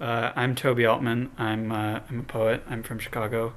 Uh, 0.00 0.32
I'm 0.34 0.54
Toby 0.54 0.86
Altman. 0.86 1.30
I'm 1.36 1.70
uh, 1.70 2.00
I'm 2.08 2.20
a 2.20 2.22
poet. 2.22 2.62
I'm 2.70 2.82
from 2.82 2.98
Chicago, 2.98 3.52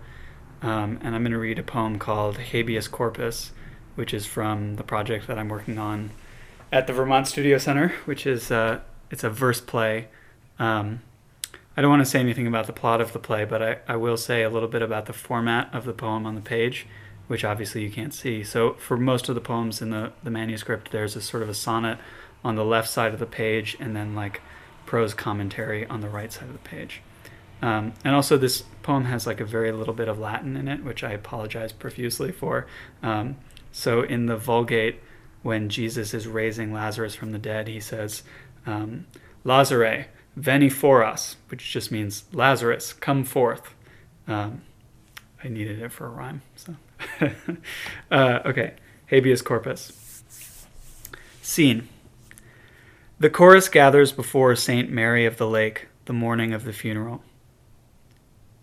um, 0.61 0.99
and 1.01 1.15
I'm 1.15 1.21
going 1.23 1.31
to 1.31 1.37
read 1.39 1.57
a 1.57 1.63
poem 1.63 1.97
called 1.97 2.37
Habeas 2.37 2.89
Corpus, 2.89 3.53
which 3.95 4.13
is 4.13 4.25
from 4.25 4.75
the 4.75 4.83
project 4.83 5.27
that 5.27 5.39
I'm 5.39 5.47
working 5.47 5.77
on 5.77 6.11
at 6.69 6.85
the 6.85 6.91
Vermont 6.91 7.29
Studio 7.29 7.57
Center, 7.57 7.93
which 8.03 8.27
is 8.27 8.51
uh, 8.51 8.81
it's 9.09 9.23
a 9.23 9.29
verse 9.29 9.61
play. 9.61 10.09
Um, 10.59 11.01
I 11.77 11.81
don't 11.81 11.89
want 11.89 12.01
to 12.01 12.09
say 12.09 12.19
anything 12.19 12.45
about 12.45 12.67
the 12.67 12.73
plot 12.73 12.99
of 12.99 13.13
the 13.13 13.19
play, 13.19 13.45
but 13.45 13.63
I, 13.63 13.77
I 13.87 13.95
will 13.95 14.17
say 14.17 14.43
a 14.43 14.49
little 14.49 14.67
bit 14.67 14.81
about 14.81 15.05
the 15.05 15.13
format 15.13 15.73
of 15.73 15.85
the 15.85 15.93
poem 15.93 16.25
on 16.25 16.35
the 16.35 16.41
page, 16.41 16.85
which 17.27 17.45
obviously 17.45 17.83
you 17.83 17.89
can't 17.89 18.13
see. 18.13 18.43
So 18.43 18.73
for 18.73 18.97
most 18.97 19.29
of 19.29 19.35
the 19.35 19.41
poems 19.41 19.81
in 19.81 19.91
the, 19.91 20.11
the 20.21 20.29
manuscript, 20.29 20.91
there's 20.91 21.15
a 21.15 21.21
sort 21.21 21.41
of 21.41 21.47
a 21.47 21.53
sonnet 21.53 21.99
on 22.43 22.55
the 22.55 22.65
left 22.65 22.89
side 22.89 23.13
of 23.13 23.19
the 23.19 23.25
page, 23.25 23.77
and 23.79 23.95
then 23.95 24.13
like 24.13 24.41
prose 24.93 25.15
commentary 25.15 25.87
on 25.87 26.01
the 26.01 26.07
right 26.07 26.31
side 26.31 26.43
of 26.43 26.53
the 26.53 26.69
page. 26.69 27.01
Um, 27.63 27.93
and 28.05 28.13
also, 28.13 28.37
this 28.37 28.61
poem 28.83 29.05
has 29.05 29.25
like 29.25 29.39
a 29.39 29.43
very 29.43 29.71
little 29.71 29.95
bit 29.95 30.07
of 30.07 30.19
Latin 30.19 30.55
in 30.55 30.67
it, 30.67 30.83
which 30.83 31.03
I 31.03 31.13
apologize 31.13 31.71
profusely 31.71 32.31
for. 32.31 32.67
Um, 33.01 33.37
so, 33.71 34.03
in 34.03 34.27
the 34.27 34.37
Vulgate, 34.37 34.99
when 35.41 35.67
Jesus 35.67 36.13
is 36.13 36.27
raising 36.27 36.71
Lazarus 36.71 37.15
from 37.15 37.31
the 37.31 37.39
dead, 37.39 37.67
he 37.67 37.79
says, 37.79 38.21
um, 38.67 39.07
Lazare, 39.43 40.05
veni 40.35 40.69
foras, 40.69 41.37
which 41.47 41.71
just 41.71 41.91
means 41.91 42.25
Lazarus, 42.31 42.93
come 42.93 43.23
forth. 43.23 43.73
Um, 44.27 44.61
I 45.43 45.47
needed 45.47 45.81
it 45.81 45.91
for 45.91 46.05
a 46.05 46.09
rhyme. 46.09 46.43
So, 46.55 46.75
uh, 48.11 48.39
okay, 48.45 48.73
habeas 49.07 49.41
corpus. 49.41 49.91
Scene. 51.41 51.89
The 53.19 53.29
chorus 53.29 53.69
gathers 53.69 54.11
before 54.11 54.55
St. 54.55 54.89
Mary 54.89 55.25
of 55.25 55.37
the 55.37 55.47
Lake 55.47 55.87
the 56.05 56.13
morning 56.13 56.53
of 56.53 56.65
the 56.65 56.73
funeral. 56.73 57.23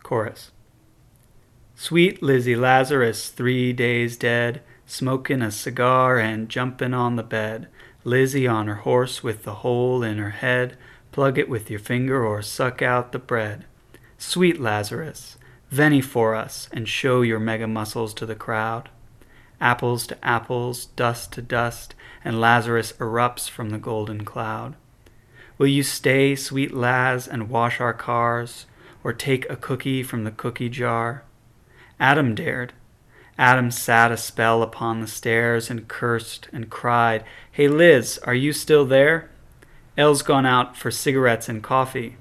Chorus. 0.03 0.51
Sweet 1.75 2.23
Lizzie 2.23 2.57
Lazarus, 2.57 3.31
three 3.31 3.73
days 3.73 4.17
dead, 4.17 4.61
smoking 4.85 5.41
a 5.41 5.51
cigar 5.51 6.19
and 6.19 6.49
jumping 6.49 6.93
on 6.93 7.17
the 7.17 7.23
bed. 7.23 7.69
Lizzie 8.05 8.47
on 8.47 8.67
her 8.67 8.77
horse 8.77 9.23
with 9.23 9.45
the 9.45 9.57
hole 9.57 10.03
in 10.03 10.19
her 10.19 10.31
head, 10.31 10.77
plug 11.13 11.39
it 11.39 11.49
with 11.49 11.71
your 11.71 11.79
finger 11.79 12.27
or 12.27 12.43
suck 12.43 12.83
out 12.83 13.13
the 13.13 13.19
bread. 13.19 13.65
Sweet 14.19 14.61
Lazarus, 14.61 15.39
veni 15.71 16.03
foras 16.03 16.69
and 16.73 16.89
show 16.89 17.23
your 17.23 17.39
mega 17.39 17.67
muscles 17.67 18.13
to 18.15 18.27
the 18.27 18.35
crowd. 18.35 18.91
Apples 19.61 20.07
to 20.07 20.25
apples, 20.25 20.87
dust 20.87 21.33
to 21.33 21.43
dust, 21.43 21.95
and 22.25 22.41
Lazarus 22.41 22.93
erupts 22.99 23.49
from 23.49 23.71
the 23.71 23.79
golden 23.79 24.25
cloud. 24.25 24.75
Will 25.59 25.67
you 25.67 25.83
stay, 25.83 26.35
sweet 26.35 26.73
Laz, 26.73 27.29
and 27.29 27.51
wash 27.51 27.81
our 27.81 27.93
cars, 27.93 28.67
or 29.05 29.13
take 29.13 29.49
a 29.51 29.57
cookie 29.57 30.03
from 30.03 30.25
the 30.25 30.31
cookie 30.31 30.71
jar? 30.71 31.25
Adam 31.99 32.35
dared. 32.35 32.73
Adam 33.39 33.71
sat 33.71 34.11
a 34.11 34.17
spell 34.17 34.63
upon 34.63 35.01
the 35.01 35.07
stairs 35.07 35.71
and 35.71 35.89
cursed 35.89 36.49
and 36.53 36.71
cried, 36.71 37.25
Hey 37.51 37.69
Liz, 37.69 38.19
are 38.25 38.35
you 38.35 38.53
still 38.53 38.87
there? 38.87 39.31
Elle's 39.97 40.23
gone 40.23 40.47
out 40.47 40.77
for 40.77 40.91
cigarettes 40.91 41.49
and 41.49 41.63
coffee. 41.63 42.17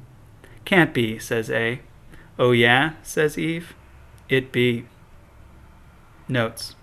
Can't 0.65 0.93
be, 0.93 1.17
says 1.19 1.49
A. 1.49 1.81
Oh 2.37 2.51
yeah, 2.51 2.93
says 3.03 3.37
Eve. 3.37 3.73
It 4.27 4.51
be. 4.51 4.85
Notes. 6.27 6.75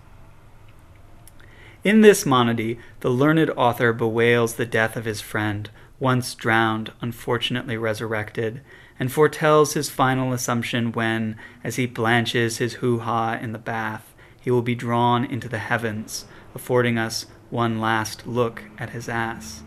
In 1.87 2.01
this 2.01 2.25
monody, 2.25 2.79
the 2.99 3.09
learned 3.09 3.49
author 3.51 3.93
bewails 3.93 4.55
the 4.55 4.65
death 4.65 4.97
of 4.97 5.05
his 5.05 5.21
friend, 5.21 5.69
once 6.01 6.35
drowned, 6.35 6.91
unfortunately 6.99 7.77
resurrected, 7.77 8.59
and 8.99 9.09
foretells 9.09 9.71
his 9.71 9.89
final 9.89 10.33
assumption 10.33 10.91
when, 10.91 11.37
as 11.63 11.77
he 11.77 11.85
blanches 11.85 12.57
his 12.57 12.73
hoo 12.73 12.99
ha 12.99 13.39
in 13.41 13.53
the 13.53 13.57
bath, 13.57 14.13
he 14.41 14.51
will 14.51 14.61
be 14.61 14.75
drawn 14.75 15.23
into 15.23 15.47
the 15.47 15.59
heavens, 15.59 16.25
affording 16.53 16.97
us 16.97 17.25
one 17.49 17.79
last 17.79 18.27
look 18.27 18.63
at 18.77 18.89
his 18.89 19.07
ass. 19.07 19.63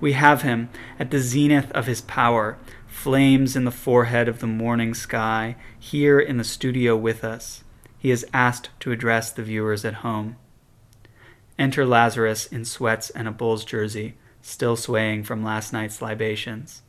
We 0.00 0.14
have 0.14 0.42
him 0.42 0.68
at 0.98 1.12
the 1.12 1.20
zenith 1.20 1.70
of 1.70 1.86
his 1.86 2.00
power, 2.00 2.58
flames 2.88 3.54
in 3.54 3.64
the 3.64 3.70
forehead 3.70 4.26
of 4.26 4.40
the 4.40 4.48
morning 4.48 4.94
sky, 4.94 5.54
here 5.78 6.18
in 6.18 6.38
the 6.38 6.42
studio 6.42 6.96
with 6.96 7.22
us. 7.22 7.62
He 7.96 8.10
is 8.10 8.26
asked 8.34 8.70
to 8.80 8.90
address 8.90 9.30
the 9.30 9.44
viewers 9.44 9.84
at 9.84 10.02
home. 10.02 10.38
Enter 11.58 11.84
Lazarus 11.84 12.46
in 12.46 12.64
sweats 12.64 13.10
and 13.10 13.28
a 13.28 13.30
Bulls 13.30 13.64
jersey, 13.64 14.14
still 14.40 14.76
swaying 14.76 15.24
from 15.24 15.44
last 15.44 15.72
night's 15.72 16.02
libations. 16.02 16.82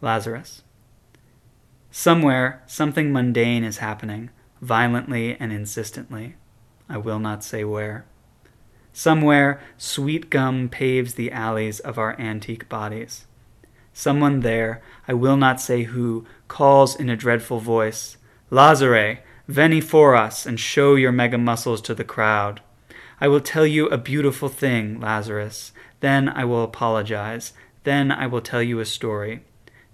Lazarus. 0.00 0.62
Somewhere, 1.90 2.62
something 2.66 3.12
mundane 3.12 3.64
is 3.64 3.78
happening, 3.78 4.30
violently 4.60 5.36
and 5.38 5.52
insistently. 5.52 6.36
I 6.88 6.96
will 6.96 7.18
not 7.18 7.44
say 7.44 7.64
where. 7.64 8.06
Somewhere, 8.92 9.60
sweet 9.78 10.30
gum 10.30 10.68
paves 10.68 11.14
the 11.14 11.30
alleys 11.30 11.80
of 11.80 11.98
our 11.98 12.18
antique 12.20 12.68
bodies. 12.68 13.26
Someone 13.92 14.40
there, 14.40 14.82
I 15.06 15.14
will 15.14 15.36
not 15.36 15.60
say 15.60 15.84
who, 15.84 16.26
calls 16.48 16.96
in 16.96 17.10
a 17.10 17.16
dreadful 17.16 17.58
voice, 17.58 18.16
Lazare, 18.50 19.18
veni 19.48 19.80
foras 19.80 20.46
and 20.46 20.58
show 20.58 20.94
your 20.94 21.12
mega 21.12 21.38
muscles 21.38 21.80
to 21.82 21.94
the 21.94 22.04
crowd. 22.04 22.60
I 23.22 23.28
will 23.28 23.40
tell 23.40 23.64
you 23.64 23.86
a 23.86 23.98
beautiful 23.98 24.48
thing, 24.48 24.98
Lazarus. 24.98 25.70
Then 26.00 26.28
I 26.28 26.44
will 26.44 26.64
apologize. 26.64 27.52
Then 27.84 28.10
I 28.10 28.26
will 28.26 28.40
tell 28.40 28.60
you 28.60 28.80
a 28.80 28.84
story. 28.84 29.44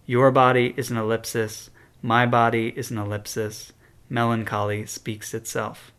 Your 0.06 0.30
body 0.30 0.72
is 0.78 0.90
an 0.90 0.96
ellipsis. 0.96 1.68
My 2.00 2.24
body 2.24 2.72
is 2.74 2.90
an 2.90 2.96
ellipsis. 2.96 3.74
Melancholy 4.08 4.86
speaks 4.86 5.34
itself. 5.34 5.92